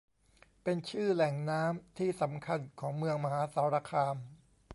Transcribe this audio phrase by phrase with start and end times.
[0.63, 4.15] เป็นชื่อแหล่งน้ำที่สำคัญของเมืองมหาสารคาม